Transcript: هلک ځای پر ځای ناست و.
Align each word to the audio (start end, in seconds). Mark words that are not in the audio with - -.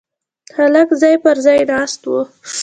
هلک 0.57 0.89
ځای 1.01 1.15
پر 1.23 1.37
ځای 1.45 1.59
ناست 1.71 2.01
و. 2.09 2.13